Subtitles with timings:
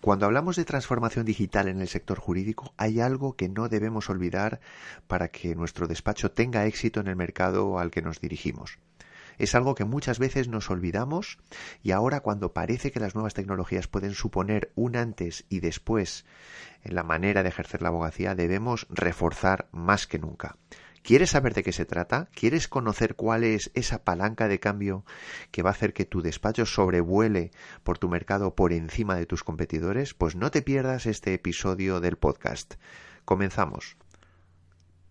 [0.00, 4.60] cuando hablamos de transformación digital en el sector jurídico, hay algo que no debemos olvidar
[5.06, 8.78] para que nuestro despacho tenga éxito en el mercado al que nos dirigimos.
[9.38, 11.38] Es algo que muchas veces nos olvidamos
[11.82, 16.24] y ahora cuando parece que las nuevas tecnologías pueden suponer un antes y después
[16.82, 20.56] en la manera de ejercer la abogacía, debemos reforzar más que nunca.
[21.02, 22.28] ¿Quieres saber de qué se trata?
[22.32, 25.04] ¿Quieres conocer cuál es esa palanca de cambio
[25.50, 27.50] que va a hacer que tu despacho sobrevuele
[27.82, 30.14] por tu mercado por encima de tus competidores?
[30.14, 32.74] Pues no te pierdas este episodio del podcast.
[33.24, 33.96] Comenzamos.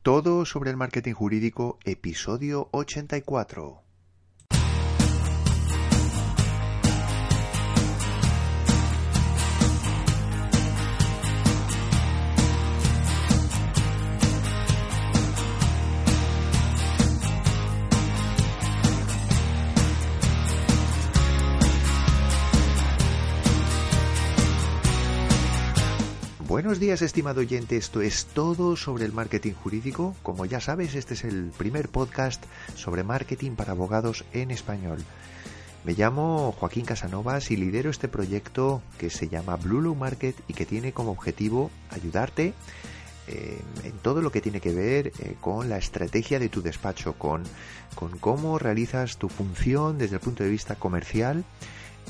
[0.01, 3.90] Todo sobre el marketing jurídico, episodio 84.
[26.61, 27.75] Buenos días, estimado oyente.
[27.75, 30.15] Esto es todo sobre el marketing jurídico.
[30.21, 32.43] Como ya sabes, este es el primer podcast
[32.75, 34.99] sobre marketing para abogados en español.
[35.83, 40.53] Me llamo Joaquín Casanovas y lidero este proyecto que se llama Blue Low Market y
[40.53, 42.53] que tiene como objetivo ayudarte
[43.27, 47.13] eh, en todo lo que tiene que ver eh, con la estrategia de tu despacho,
[47.13, 47.41] con,
[47.95, 51.43] con cómo realizas tu función desde el punto de vista comercial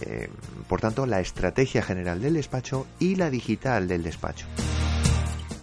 [0.02, 0.30] eh,
[0.68, 4.48] por tanto, la estrategia general del despacho y la digital del despacho.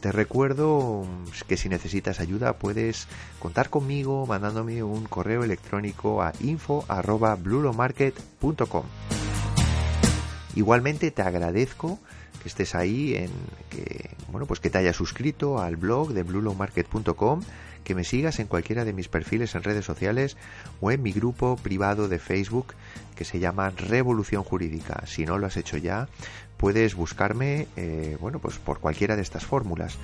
[0.00, 1.04] Te recuerdo
[1.48, 3.08] que si necesitas ayuda puedes
[3.40, 8.84] contar conmigo mandándome un correo electrónico a info@blulomarket.com.
[10.54, 11.98] Igualmente te agradezco
[12.42, 13.30] que estés ahí en
[13.70, 17.42] que bueno, pues que te hayas suscrito al blog de blulomarket.com
[17.84, 20.36] que me sigas en cualquiera de mis perfiles en redes sociales
[20.80, 22.74] o en mi grupo privado de Facebook
[23.16, 25.04] que se llama Revolución Jurídica.
[25.06, 26.08] Si no lo has hecho ya,
[26.58, 29.96] puedes buscarme, eh, bueno, pues por cualquiera de estas fórmulas.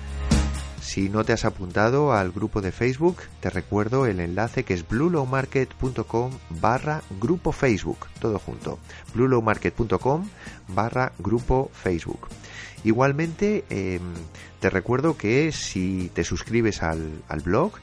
[0.85, 4.87] Si no te has apuntado al grupo de Facebook, te recuerdo el enlace que es
[4.87, 6.31] bluelowmarket.com
[6.61, 8.77] barra grupo Facebook, todo junto,
[9.15, 10.29] bluelowmarket.com
[10.67, 12.27] barra grupo Facebook.
[12.83, 14.13] Igualmente, em,
[14.59, 17.73] te recuerdo que si te suscribes al, blog,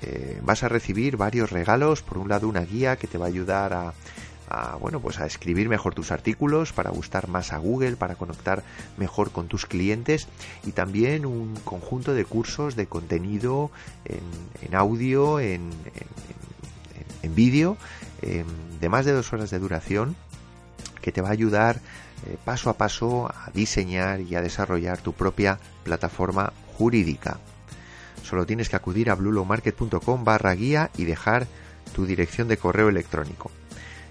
[0.00, 2.00] eh, vas a recibir varios regalos.
[2.00, 3.92] Por un lado, una guía que te va a ayudar a,
[4.80, 8.62] bueno, pues a escribir mejor tus artículos, para gustar más a Google, para conectar
[8.96, 10.28] mejor con tus clientes
[10.64, 13.70] y también un conjunto de cursos de contenido
[14.04, 15.70] en, audio, en,
[17.22, 17.76] en vídeo,
[18.22, 18.46] em,
[18.80, 20.16] de más de dos horas de duración,
[21.02, 21.80] que te va a ayudar
[22.26, 27.38] eh, paso a paso a diseñar y a desarrollar tu propia plataforma jurídica.
[28.22, 31.46] Solo tienes que acudir a bluelowmarket.com barra guía y dejar
[31.94, 33.50] tu dirección de correo electrónico.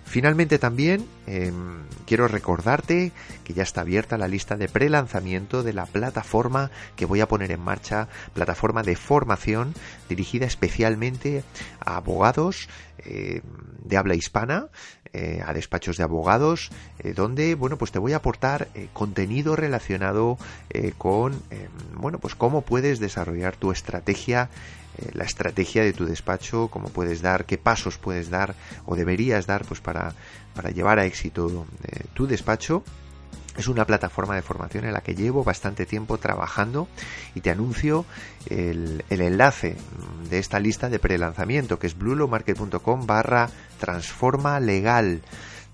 [0.06, 3.12] Finalmente también em, quiero recordarte
[3.44, 7.52] que ya está abierta la lista de pre-lanzamiento de la plataforma que voy a poner
[7.52, 9.74] en marcha, plataforma de formación
[10.08, 11.44] dirigida especialmente
[11.84, 13.42] a abogados em,
[13.84, 14.70] de habla hispana,
[15.18, 19.56] eh, a despachos de abogados, eh, donde bueno pues te voy a aportar eh, contenido
[19.56, 20.38] relacionado
[20.98, 24.50] con em, bueno pues cómo puedes desarrollar tu estrategia
[25.14, 28.56] la estrategia de tu despacho, cómo puedes dar, qué pasos puedes dar
[28.86, 30.14] o deberías dar pues para,
[30.54, 31.66] para llevar a éxito
[32.14, 32.82] tu despacho.
[33.58, 36.88] Es una plataforma de formación en la que llevo bastante tiempo trabajando
[37.36, 38.06] y te anuncio
[38.50, 39.78] el, enlace
[40.30, 43.50] de esta lista de prelanzamiento que es blulomarket.com barra
[43.80, 45.22] transforma legal.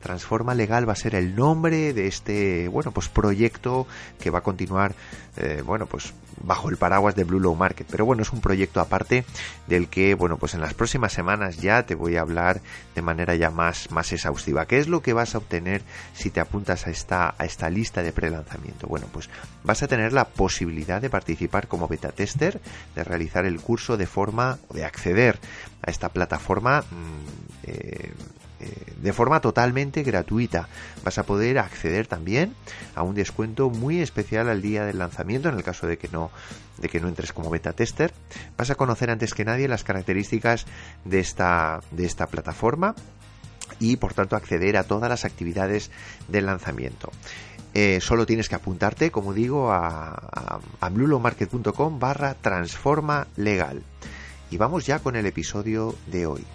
[0.02, 3.88] Transforma Legal va a ser el nombre de este, bueno, pues proyecto
[4.20, 4.94] que va a continuar,
[5.38, 6.14] eh, bueno, pues
[6.44, 7.88] bajo el paraguas de Blue Low Market.
[7.90, 9.26] Pero bueno, es un proyecto aparte
[9.68, 12.62] del que, bueno, pues en las próximas semanas ya te voy a hablar
[12.96, 14.66] de manera ya más, más exhaustiva.
[14.66, 15.82] ¿Qué es lo que vas a obtener
[16.14, 18.88] si te apuntas a esta, a esta lista de prelanzamiento?
[18.88, 19.30] Bueno, pues
[19.64, 22.60] vas a tener la posibilidad de participar como beta tester,
[22.96, 25.40] de realizar el curso de forma, o de acceder
[25.82, 28.14] a esta plataforma mm, eh,
[29.02, 30.68] de forma totalmente gratuita.
[31.04, 32.54] Vas a poder acceder también
[32.96, 36.32] a un descuento muy especial al día del lanzamiento en el caso de que no
[36.78, 38.14] de que no entres como beta tester.
[38.58, 40.66] Vas a conocer antes que nadie las características
[41.06, 42.96] de esta de esta plataforma
[43.80, 45.92] y por tanto acceder a todas las actividades
[46.28, 47.12] del lanzamiento.
[47.74, 53.82] eh, solo tienes que apuntarte, como digo, a, a, a blulomarket.com barra transforma legal.
[54.50, 56.46] Y vamos ya con el episodio de hoy.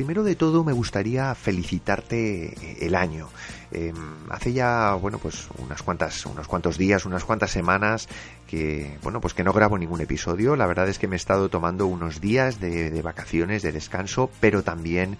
[0.00, 3.28] Primero de todo me gustaría felicitarte el año.
[3.70, 3.92] Eh,
[4.30, 8.08] hace ya, bueno, pues unas cuantas, unos cuantos días, unas cuantas semanas
[8.46, 10.56] que, bueno, pues que no grabo ningún episodio.
[10.56, 14.62] La verdad es que me he estado tomando unos días de, vacaciones, de descanso, pero
[14.62, 15.18] también,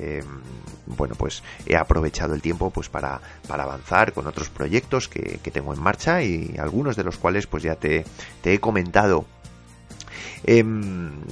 [0.00, 0.24] eh,
[0.86, 5.52] bueno, pues he aprovechado el tiempo pues para, para avanzar con otros proyectos que, que
[5.52, 8.04] tengo en marcha y algunos de los cuales pues ya te,
[8.42, 9.24] te he comentado
[10.46, 10.64] eh,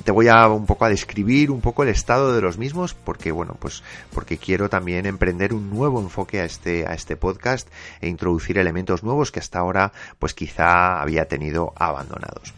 [0.05, 3.31] te voy a un poco a describir un poco el estado de los mismos porque
[3.31, 3.82] bueno pues
[4.12, 7.69] porque quiero también emprender un nuevo enfoque a este a este podcast
[8.00, 12.52] e introducir elementos nuevos que hasta ahora pues quizá había tenido abandonados.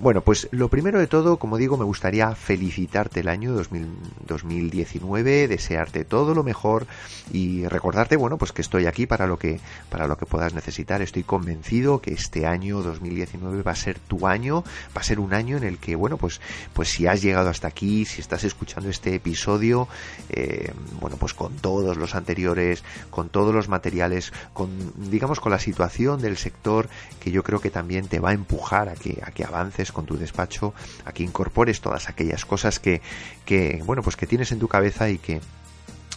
[0.00, 3.86] Bueno pues lo primero de todo como digo me gustaría felicitarte el año 2000,
[4.26, 6.86] 2019 desearte todo lo mejor
[7.32, 11.02] y recordarte bueno pues que estoy aquí para lo que para lo que puedas necesitar.
[11.02, 14.64] Estoy convencido que este año 2019 va a ser tu año
[14.96, 16.40] va a ser un año en el que bueno, pues,
[16.72, 19.86] pues si has llegado hasta aquí, si estás escuchando este episodio,
[20.30, 24.70] eh, bueno, pues con todos los anteriores, con todos los materiales, con,
[25.10, 26.88] digamos, con la situación del sector
[27.20, 30.06] que yo creo que también te va a empujar a que, a que avances con
[30.06, 30.74] tu despacho,
[31.04, 33.00] a que incorpores todas aquellas cosas que,
[33.44, 35.40] que, bueno, pues que tienes en tu cabeza y que,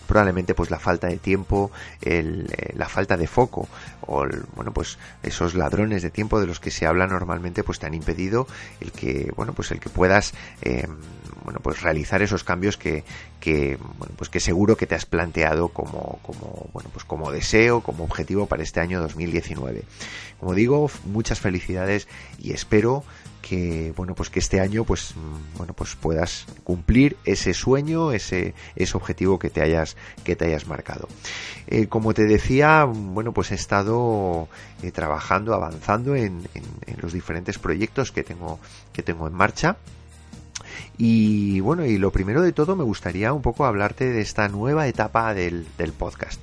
[0.08, 1.72] probablemente pues la falta de tiempo,
[2.02, 3.68] el, eh, la falta de foco
[4.02, 7.80] o el, bueno pues esos ladrones de tiempo de los que se habla normalmente pues
[7.80, 8.48] te han impedido
[8.82, 10.88] el que bueno pues el que puedas eh,
[11.44, 13.04] bueno pues realizar esos cambios que,
[13.40, 17.82] que bueno pues que seguro que te has planteado como como bueno pues como deseo
[17.82, 19.84] como objetivo para este año 2019
[20.40, 22.08] como digo muchas felicidades
[22.40, 23.04] y espero
[23.44, 28.56] que bueno pues que este año pues mm, bueno pues puedas cumplir ese sueño ese
[28.76, 31.08] ese objetivo que te hayas que te hayas marcado.
[31.68, 34.48] Eh, como te decía bueno pues he estado
[34.82, 38.60] eh, trabajando avanzando en, en, en los diferentes proyectos que tengo
[38.94, 39.78] que tengo en marcha
[40.98, 44.88] y bueno, y lo primero de todo me gustaría un poco hablarte de esta nueva
[44.88, 46.42] etapa del, del podcast.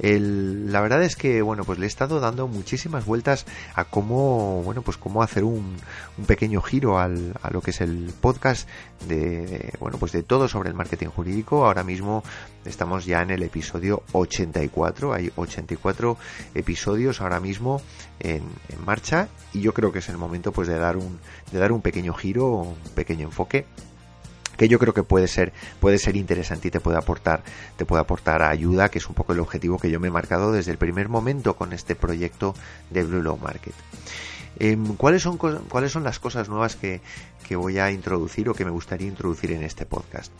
[0.00, 4.82] La verdad es que, bueno, pues le he estado dando muchísimas vueltas a cómo, bueno,
[4.82, 5.76] pues cómo hacer un,
[6.18, 8.68] un pequeño giro al, a lo que es el podcast
[9.06, 11.66] de, bueno, pues de todo sobre el marketing jurídico.
[11.66, 12.24] Ahora mismo
[12.64, 15.12] estamos ya en el episodio 84.
[15.12, 16.16] Hay 84
[16.54, 17.80] episodios ahora mismo
[18.20, 18.42] en,
[18.84, 21.18] marcha y yo creo que es el momento pues de dar un,
[21.50, 23.66] de dar un pequeño giro, un pequeño enfoque
[24.56, 27.42] que yo creo que puede ser puede ser interesante y te puede aportar
[27.76, 30.52] te puede aportar ayuda que es un poco el objetivo que yo me he marcado
[30.52, 32.54] desde el primer momento con este proyecto
[32.90, 33.74] de Blue Law Market
[34.58, 37.00] eh, ¿cuáles, son, ¿Cuáles son las cosas nuevas que,
[37.46, 40.32] que, voy a introducir o que me gustaría introducir en este podcast?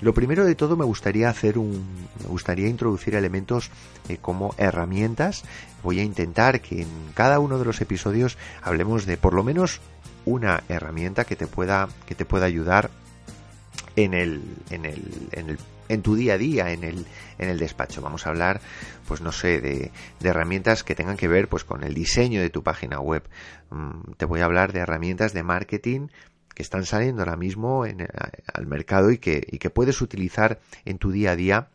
[0.00, 3.70] Lo primero de todo me gustaría hacer un, me gustaría introducir elementos
[4.08, 5.44] eh, como herramientas.
[5.82, 9.80] Voy a intentar que en cada uno de los episodios hablemos de por lo menos
[10.24, 12.90] una herramienta que te pueda, que te pueda ayudar
[13.94, 17.06] en el, en el, en el en tu día a día en el,
[17.38, 18.02] en el despacho.
[18.02, 18.60] Vamos a hablar,
[19.06, 19.90] pues no sé, de,
[20.22, 23.22] herramientas que tengan que ver pues con el diseño de tu página web.
[23.70, 26.08] Mm, te voy a hablar de herramientas de marketing
[26.54, 28.08] que están saliendo ahora mismo en,
[28.52, 31.68] al mercado y que, y que puedes utilizar en tu día a día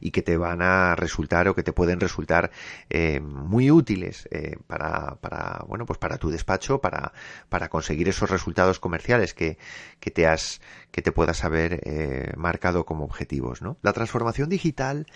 [0.00, 2.50] y que te van a resultar o que te pueden resultar
[2.90, 7.12] eh, muy útiles eh, para, para, bueno, pues para tu despacho, para,
[7.48, 9.58] para conseguir esos resultados comerciales que,
[10.00, 13.76] que te has, que te puedas haber eh, marcado como objetivos, ¿no?
[13.82, 15.06] La transformación digital,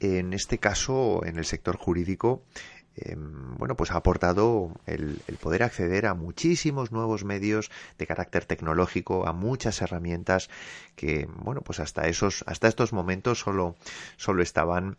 [0.00, 2.42] en este caso, en el sector jurídico,
[2.96, 8.46] eh, bueno, pues ha aportado el, el, poder acceder a muchísimos nuevos medios de carácter
[8.46, 10.48] tecnológico, a muchas herramientas
[10.94, 13.76] que, bueno, pues hasta esos, hasta estos momentos solo,
[14.16, 14.96] solo estaban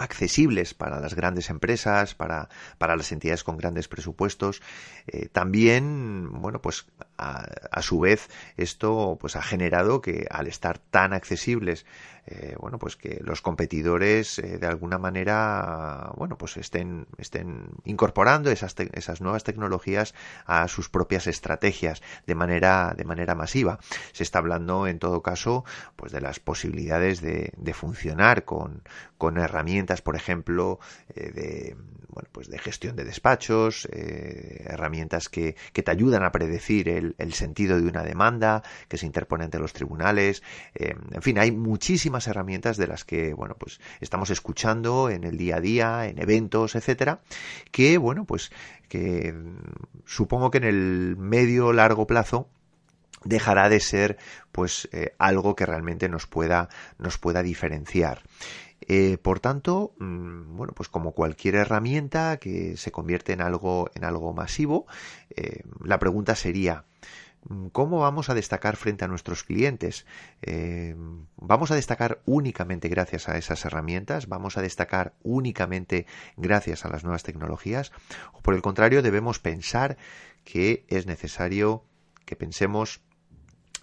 [0.00, 4.62] accesibles para las grandes empresas, para, para las entidades con grandes presupuestos.
[5.06, 6.86] Eh, también, bueno, pues
[7.18, 11.84] a, a, su vez esto pues ha generado que al estar tan accesibles
[12.30, 18.52] eh, bueno, pues que los competidores eh, de alguna manera, bueno, pues estén, estén incorporando
[18.52, 20.14] esas, esas nuevas tecnologías
[20.46, 23.80] a sus propias estrategias de manera, de manera masiva.
[24.12, 25.64] Se está hablando, en todo caso,
[25.96, 28.82] pues de las posibilidades de, funcionar con,
[29.16, 30.78] con herramientas por ejemplo,
[31.14, 31.76] eh, de,
[32.08, 37.80] bueno, pues de gestión de despachos, herramientas que, que, te ayudan a predecir el, sentido
[37.80, 40.42] de una demanda que se interpone ante los tribunales.
[40.74, 45.56] En fin, hay muchísimas herramientas de las que, bueno, pues estamos escuchando en el día
[45.56, 47.20] a día, en eventos, etcétera,
[47.70, 48.50] que, bueno, pues
[48.88, 49.34] que
[50.04, 52.48] supongo que en el medio largo plazo
[53.24, 54.18] dejará de ser
[54.52, 58.22] pues eh, algo que realmente nos pueda nos pueda diferenciar.
[58.88, 64.04] Eh, por tanto mmm, bueno pues como cualquier herramienta que se convierte en algo en
[64.04, 64.86] algo masivo
[65.36, 67.29] eh, la pregunta sería mm,
[67.72, 70.06] ¿Cómo vamos a destacar frente a nuestros clientes?
[70.42, 70.94] Eh,
[71.36, 74.28] ¿Vamos a destacar únicamente gracias a esas herramientas?
[74.28, 76.06] ¿Vamos a destacar únicamente
[76.36, 77.92] gracias a las nuevas tecnologías?
[78.32, 79.96] ¿O por el contrario debemos pensar
[80.44, 81.84] que es necesario
[82.26, 83.00] que pensemos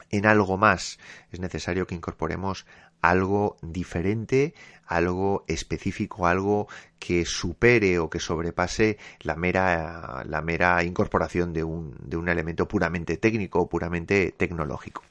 [0.10, 1.00] en algo más.
[1.32, 2.66] Es necesario que incorporemos
[3.02, 4.54] algo diferente,
[4.86, 6.68] algo específico, algo
[7.00, 12.68] que supere o que sobrepase la mera, la mera incorporación de un, de un elemento
[12.68, 15.04] puramente técnico o puramente tecnológico.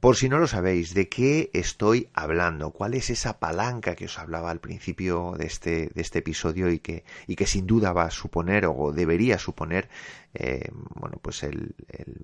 [0.00, 2.70] Por si no lo sabéis, ¿de qué estoy hablando?
[2.70, 6.78] ¿Cuál es esa palanca que os hablaba al principio de este, de este episodio y
[6.78, 9.88] que, y que sin duda va a suponer o debería suponer
[10.34, 11.74] eh, bueno, pues el,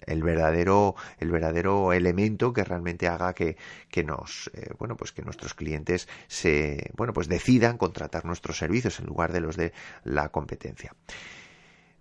[0.06, 3.56] el, verdadero, el verdadero elemento que realmente haga que,
[3.88, 9.00] que nos, eh, bueno, pues que nuestros clientes se, bueno, pues decidan contratar nuestros servicios
[9.00, 9.72] en lugar de los de
[10.04, 10.94] la competencia?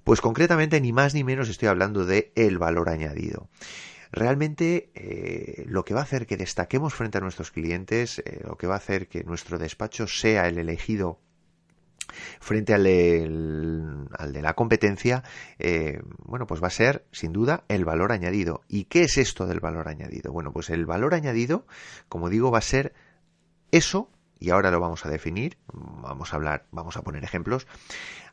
[0.03, 3.49] Pues concretamente ni más ni menos estoy hablando de el valor añadido
[4.13, 8.55] realmente eh, lo que va a hacer que destaquemos frente a nuestros clientes, eh, lo
[8.55, 11.19] que va a hacer que nuestro despacho sea el elegido
[12.39, 13.23] frente al de,
[14.17, 15.23] al de la competencia,
[15.57, 18.61] eh, bueno, pues va a ser sin duda el valor añadido.
[18.67, 20.31] ¿Y qué es esto del valor añadido?
[20.31, 21.65] Bueno, pues el valor añadido,
[22.07, 22.93] como digo, va a ser
[23.71, 24.11] eso
[24.43, 27.65] y ahora lo vamos a definir, vamos a hablar, vamos a poner ejemplos,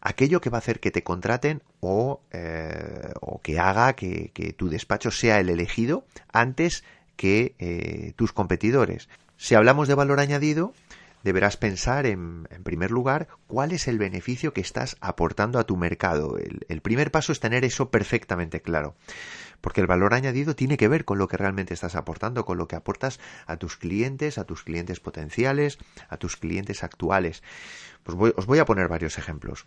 [0.00, 4.68] aquello que va a hacer que te contraten o, eh, o que haga que, tu
[4.68, 6.82] despacho sea el elegido antes
[7.14, 9.08] que eh, tus competidores.
[9.36, 10.74] Si hablamos de valor añadido,
[11.22, 16.38] deberás pensar en, primer lugar cuál es el beneficio que estás aportando a tu mercado.
[16.38, 18.96] El, el primer paso es tener eso perfectamente claro
[19.60, 22.66] porque el valor añadido tiene que ver con lo que realmente estás aportando, con lo
[22.66, 27.42] que aportas a tus clientes, a tus clientes potenciales, a tus clientes actuales.
[28.02, 29.66] Pues voy, os voy a poner varios ejemplos.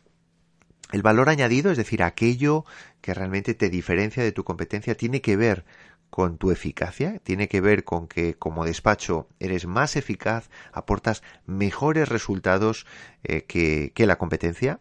[0.92, 2.66] El valor añadido, es decir, aquello
[3.02, 5.66] que realmente te diferencia de tu competencia, tiene que ver
[6.14, 12.08] con tu eficacia, tiene que ver con que como despacho eres más eficaz, aportas mejores
[12.08, 12.86] resultados
[13.24, 14.80] eh, que, que, la competencia,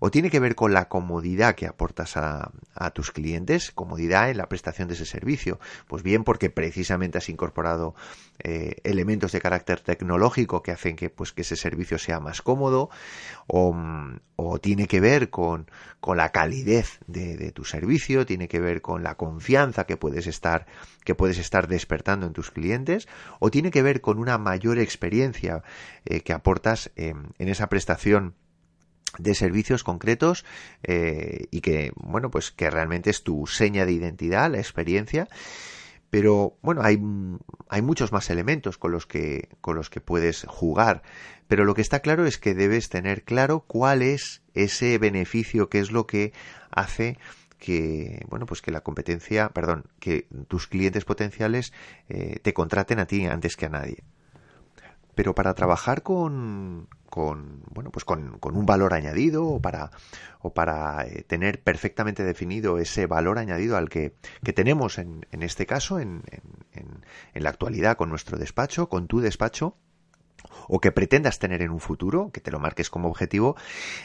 [0.00, 4.38] o tiene que ver con la comodidad que aportas a, a, tus clientes, comodidad en
[4.38, 7.94] la prestación de ese servicio, pues bien porque precisamente has incorporado
[8.40, 12.90] eh, elementos de carácter tecnológico que hacen que, pues, que ese servicio sea más cómodo,
[13.46, 13.72] o,
[14.44, 15.70] o tiene que ver con,
[16.00, 20.66] con la calidez de, tu servicio, tiene que ver con la confianza que puedes estar
[21.04, 23.08] que puedes estar despertando en tus clientes
[23.40, 25.62] o tiene que ver con una mayor experiencia
[26.04, 28.34] eh, que aportas en esa prestación
[29.18, 30.44] de servicios concretos
[30.82, 35.28] eh, y que bueno pues que realmente es tu seña de identidad la experiencia
[36.12, 37.02] pero bueno hay,
[37.70, 41.02] hay muchos más elementos con los que con los que puedes jugar.
[41.48, 45.78] Pero lo que está claro es que debes tener claro cuál es ese beneficio qué
[45.78, 46.34] es lo que
[46.70, 47.16] hace
[47.58, 51.72] que bueno pues que la competencia perdón que tus clientes potenciales
[52.10, 54.04] eh, te contraten a ti antes que a nadie
[55.14, 59.90] pero para trabajar con, con bueno pues con, con, un valor añadido o para
[60.40, 65.42] o para eh, tener perfectamente definido ese valor añadido al que, que tenemos en, en
[65.42, 66.22] este caso en,
[66.72, 67.04] en,
[67.34, 69.76] en la actualidad con nuestro despacho con tu despacho
[70.68, 73.56] o que pretendas tener en un futuro, que te lo marques como objetivo,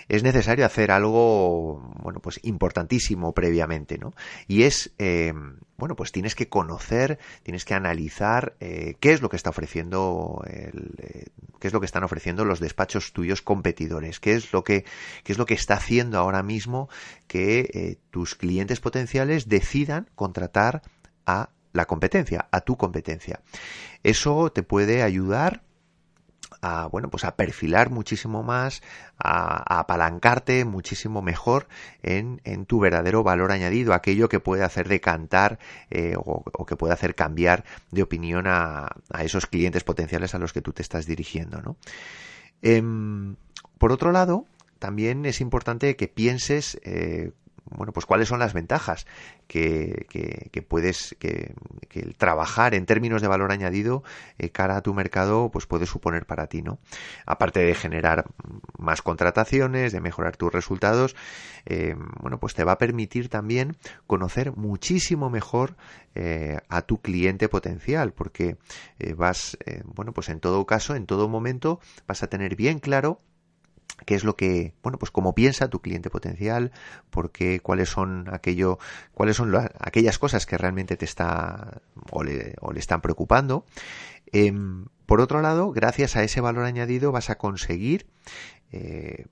[0.07, 4.13] es necesario hacer algo, bueno, pues importantísimo previamente, ¿no?
[4.47, 5.33] Y es, eh,
[5.77, 10.43] bueno, pues tienes que conocer, tienes que analizar eh, qué es lo que está ofreciendo,
[10.47, 11.25] el, eh,
[11.59, 14.85] qué es lo que están ofreciendo los despachos tuyos competidores, qué es lo que,
[15.23, 16.89] qué es lo que está haciendo ahora mismo
[17.27, 20.81] que tus clientes potenciales decidan contratar
[21.25, 23.41] a la competencia, a tu competencia.
[24.03, 25.63] Eso te puede ayudar
[26.61, 28.81] a bueno pues a perfilar muchísimo más
[29.17, 31.67] a, apalancarte muchísimo mejor
[32.03, 35.59] en, en, tu verdadero valor añadido aquello que puede hacer decantar
[35.89, 40.53] eh, o, que puede hacer cambiar de opinión a, a, esos clientes potenciales a los
[40.53, 41.77] que tú te estás dirigiendo ¿no?
[42.61, 42.83] eh,
[43.77, 44.45] por otro lado
[44.79, 47.31] también es importante que pienses eh,
[47.71, 49.05] bueno, pues cuáles son las ventajas
[49.47, 50.05] que,
[50.67, 51.53] puedes, que,
[51.89, 54.03] que, el trabajar en términos de valor añadido
[54.37, 56.79] eh, cara a tu mercado, pues puede suponer para ti, ¿no?
[57.25, 58.25] Aparte de generar
[58.77, 61.15] más contrataciones, de mejorar tus resultados,
[61.65, 65.75] eh, bueno, pues te va a permitir también conocer muchísimo mejor
[66.15, 68.57] eh, a tu cliente potencial, porque
[69.15, 73.19] vas, bueno, pues en todo caso, en todo momento, vas a tener bien claro
[74.05, 76.71] qué es lo que, bueno, pues cómo piensa tu cliente potencial,
[77.09, 78.79] porque cuáles son aquello,
[79.13, 83.65] cuáles son aquellas cosas que realmente te está o le, están preocupando.
[84.31, 88.07] Em, por otro lado, gracias a ese valor añadido vas a conseguir
[88.73, 89.25] eh,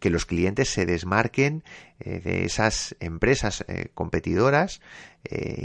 [0.00, 1.62] que los clientes se desmarquen
[2.00, 4.80] eh, de esas empresas eh, competidoras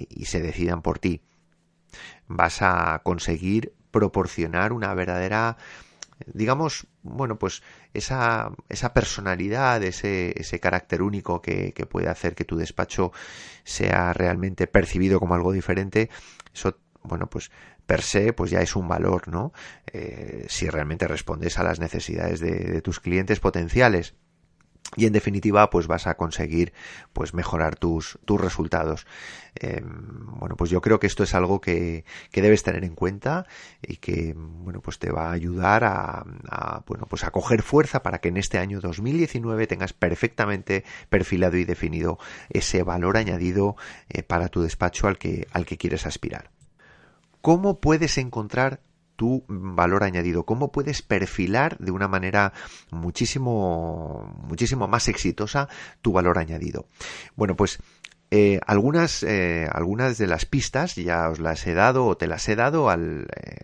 [0.09, 1.21] y se decidan por ti.
[2.27, 5.55] Vas a conseguir proporcionar una verdadera
[6.25, 12.45] digamos, bueno, pues esa, esa personalidad, ese, ese carácter único que, que, puede hacer que
[12.45, 13.11] tu despacho
[13.63, 16.09] sea realmente percibido como algo diferente,
[16.53, 17.51] eso, bueno, pues
[17.85, 19.51] per se, pues ya es un valor, ¿no?
[19.91, 24.15] Eh, si realmente respondes a las necesidades de tus clientes potenciales
[24.95, 26.73] y en definitiva pues vas a conseguir
[27.13, 29.05] pues mejorar tus, tus resultados.
[29.55, 33.45] Em, bueno pues yo creo que esto es algo que, que, debes tener en cuenta
[33.81, 36.25] y que bueno pues te va a ayudar a,
[36.87, 41.65] bueno pues a coger fuerza para que en este año 2019 tengas perfectamente perfilado y
[41.65, 42.17] definido
[42.49, 43.75] ese valor añadido
[44.09, 46.51] eh, para tu despacho al que al que quieres aspirar.
[47.41, 48.79] Cómo puedes encontrar
[49.15, 52.53] tu valor añadido, cómo puedes perfilar de una manera
[52.91, 55.69] muchísimo, muchísimo más exitosa
[56.01, 56.87] tu valor añadido.
[57.35, 57.79] Bueno, pues
[58.35, 62.49] eh, algunas, eh, algunas de las pistas ya os las he dado o te las
[62.49, 63.59] he dado al, eh,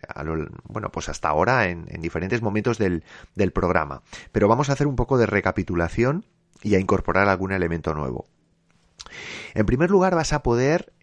[0.66, 3.04] bueno, pues hasta ahora en, en diferentes momentos del,
[3.34, 4.04] del programa.
[4.32, 6.26] Pero vamos a hacer un poco de recapitulación
[6.62, 8.28] y a incorporar algún elemento nuevo.
[9.56, 10.94] En primer lugar, vas a poder,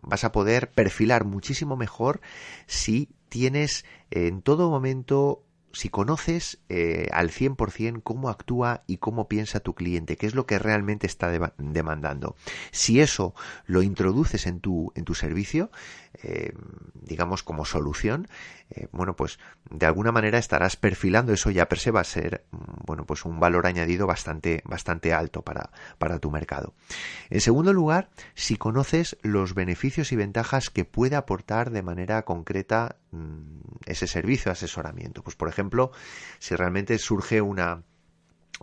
[0.00, 2.22] vas a poder perfilar muchísimo mejor
[2.66, 9.60] si tienes en todo momento si conoces eh, al 100% cómo actúa y cómo piensa
[9.60, 12.36] tu cliente, qué es lo que realmente está demandando.
[12.70, 13.34] Si eso
[13.66, 15.70] lo introduces en tu, en tu servicio,
[16.22, 16.52] eh,
[16.94, 18.28] digamos como solución,
[18.70, 19.38] eh, bueno, pues
[19.70, 23.24] de alguna manera estarás perfilando eso ya per se va a ser, mm, bueno, pues
[23.24, 26.74] un valor añadido bastante, bastante alto para, para tu mercado.
[27.30, 32.96] En segundo lugar, si conoces los beneficios y ventajas que puede aportar de manera concreta
[33.10, 35.22] mm, ese servicio de asesoramiento.
[35.22, 35.92] Pues por ejemplo,
[36.38, 37.82] si realmente surge una,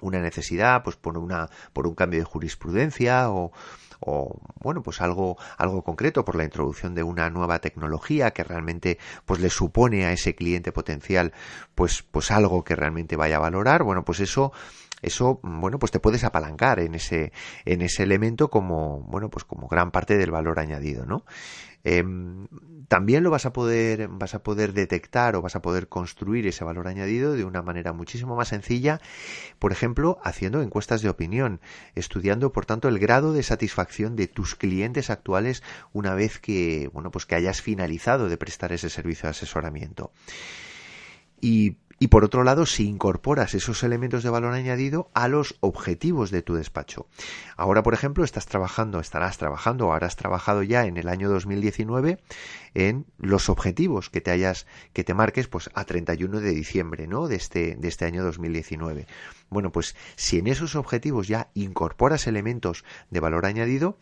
[0.02, 3.52] una necesidad, pues por una, por un cambio de jurisprudencia o,
[4.00, 8.98] o bueno pues algo algo concreto por la introducción de una nueva tecnología que realmente
[9.26, 11.34] pues le supone a ese cliente potencial
[11.76, 13.84] pues pues algo que realmente vaya a valorar.
[13.84, 14.52] Bueno pues eso
[15.06, 17.32] eso bueno pues te puedes apalancar en ese
[17.66, 21.26] en ese elemento como bueno pues como gran parte del valor añadido no
[21.88, 22.48] Em,
[22.88, 26.64] también lo vas a poder vas a poder detectar o vas a poder construir ese
[26.64, 29.00] valor añadido de una manera muchísimo más sencilla
[29.60, 31.62] por ejemplo haciendo encuestas de opinión
[31.94, 35.62] estudiando por tanto el grado de satisfacción de tus clientes actuales
[35.94, 40.12] una vez que bueno pues que hayas finalizado de prestar ese servicio de asesoramiento.
[41.40, 46.30] Y y por otro lado, si incorporas esos elementos de valor añadido a los objetivos
[46.30, 47.08] de tu despacho.
[47.56, 52.20] Ahora, por ejemplo, estás trabajando, estarás trabajando habrás trabajado ya en el año 2019
[52.74, 57.28] en los objetivos que te hayas, que te marques, pues a 31 de diciembre, ¿no?
[57.28, 59.08] De este, de este año 2019.
[59.50, 63.98] Bueno, pues si en esos objetivos ya incorporas elementos de valor añadido,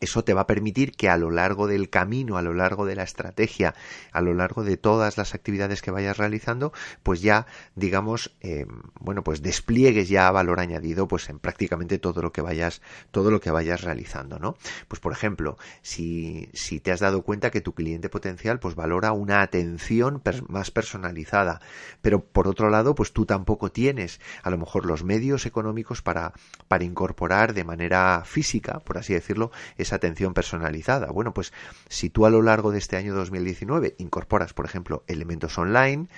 [0.00, 2.96] eso te va a permitir que a lo largo del camino, a lo largo de
[2.96, 3.74] la estrategia,
[4.12, 6.72] a lo largo de todas las actividades que vayas realizando,
[7.02, 8.66] pues ya, digamos, eh,
[9.00, 13.40] bueno, pues despliegues ya valor añadido, pues en prácticamente todo lo que vayas, todo lo
[13.40, 14.56] que vayas realizando, ¿no?
[14.88, 19.12] Pues por ejemplo, si, si te has dado cuenta que tu cliente potencial, pues valora
[19.12, 21.60] una atención más personalizada,
[22.02, 26.32] pero por otro lado, pues tú tampoco tienes a lo mejor los medios económicos para,
[26.68, 31.10] para incorporar de manera física, por así decirlo, esa atención personalizada.
[31.10, 31.52] Bueno, pues
[31.88, 36.08] si tú a lo largo de este año 2019 incorporas, por ejemplo, elementos online,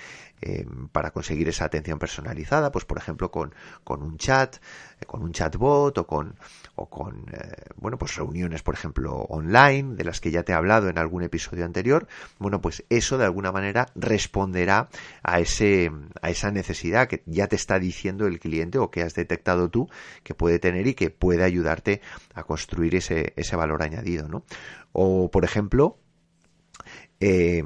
[0.40, 4.56] eh, para conseguir esa atención personalizada, pues por ejemplo con, con un chat,
[5.00, 6.36] eh, con un chatbot o con,
[6.76, 10.54] o con eh, bueno, pues reuniones, por ejemplo, online, de las que ya te he
[10.54, 12.06] hablado en algún episodio anterior,
[12.38, 14.88] bueno, pues eso de alguna manera responderá
[15.22, 15.90] a ese,
[16.22, 19.88] a esa necesidad que ya te está diciendo el cliente o que has detectado tú
[20.22, 22.00] que puede tener y que puede ayudarte
[22.34, 24.44] a construir ese, ese valor añadido, ¿no?
[24.92, 25.98] O, por ejemplo,
[27.20, 27.62] eh,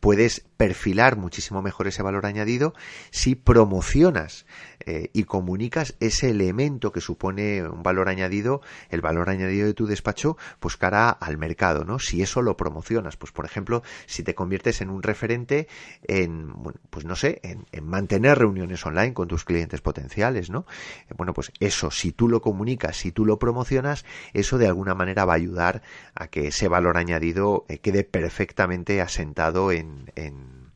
[0.00, 2.74] puedes perfilar muchísimo mejor ese valor añadido
[3.10, 4.46] si promocionas
[4.86, 9.86] eh, y comunicas ese elemento que supone un valor añadido, el valor añadido de tu
[9.86, 11.98] despacho, pues cara al mercado, ¿no?
[11.98, 15.68] Si eso lo promocionas, pues por ejemplo, si te conviertes en un referente
[16.06, 16.52] en,
[16.90, 20.66] pues no sé, en, mantener reuniones online con tus clientes potenciales, ¿no?
[21.08, 24.94] Eh, bueno, pues eso, si tú lo comunicas, si tú lo promocionas, eso de alguna
[24.94, 25.82] manera va a ayudar
[26.14, 30.72] a que ese valor añadido eh, quede perfectamente asentado en, en,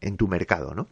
[0.00, 0.88] en tu mercado, ¿no?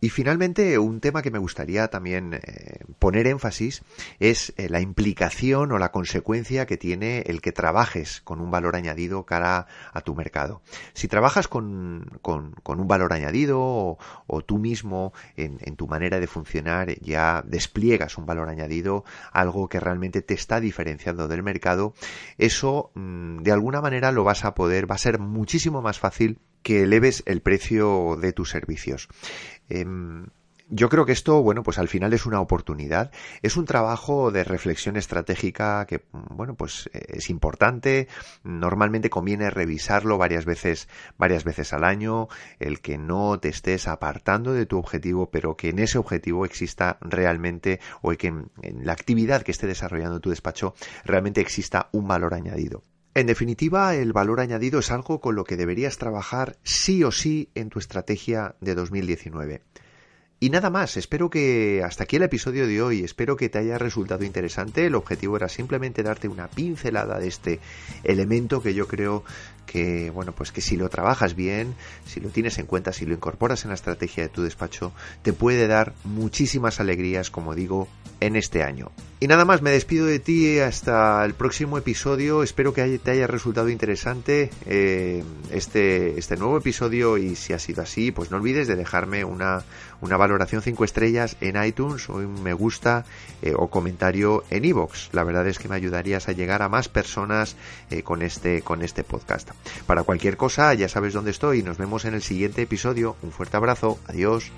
[0.00, 3.82] Y finalmente, un tema que me gustaría también eh, poner énfasis
[4.20, 8.76] es eh, la implicación o la consecuencia que tiene el que trabajes con un valor
[8.76, 10.62] añadido cara a tu mercado.
[10.92, 16.98] Si trabajas con, con, un valor añadido o, tú mismo en, tu manera de funcionar
[17.00, 21.94] ya despliegas un valor añadido, algo que realmente te está diferenciando del mercado,
[22.38, 26.38] eso mm, de alguna manera lo vas a poder, va a ser muchísimo más fácil
[26.68, 29.08] que eleves el precio de tus servicios.
[29.70, 30.26] Em,
[30.68, 33.10] yo creo que esto, bueno, pues al final es una oportunidad.
[33.40, 38.06] Es un trabajo de reflexión estratégica que, bueno, pues es importante.
[38.42, 42.28] Normalmente conviene revisarlo varias veces, varias veces al año.
[42.58, 46.98] El que no te estés apartando de tu objetivo, pero que en ese objetivo exista
[47.00, 52.34] realmente, o que en la actividad que esté desarrollando tu despacho realmente exista un valor
[52.34, 52.84] añadido.
[53.14, 57.50] En definitiva, el valor añadido es algo con lo que deberías trabajar sí o sí
[57.54, 59.62] en tu estrategia de 2019.
[60.40, 63.76] Y nada más, espero que hasta aquí el episodio de hoy, espero que te haya
[63.76, 64.86] resultado interesante.
[64.86, 67.58] El objetivo era simplemente darte una pincelada de este
[68.04, 69.24] elemento que yo creo
[69.66, 71.74] que, bueno, pues que si lo trabajas bien,
[72.06, 75.32] si lo tienes en cuenta, si lo incorporas en la estrategia de tu despacho, te
[75.32, 77.88] puede dar muchísimas alegrías, como digo,
[78.20, 78.90] en este año.
[79.20, 82.42] Y nada más, me despido de ti hasta el próximo episodio.
[82.42, 87.82] Espero que te haya resultado interesante eh, este, este nuevo episodio y si ha sido
[87.82, 89.64] así, pues no olvides de dejarme una,
[90.00, 93.04] una valoración 5 estrellas en iTunes o un me gusta
[93.42, 95.12] eh, o comentario en iVoox.
[95.12, 97.56] La verdad es que me ayudarías a llegar a más personas
[97.90, 99.50] eh, con, este, con este podcast.
[99.86, 101.62] Para cualquier cosa, ya sabes dónde estoy.
[101.62, 103.16] Nos vemos en el siguiente episodio.
[103.22, 103.98] Un fuerte abrazo.
[104.06, 104.52] Adiós.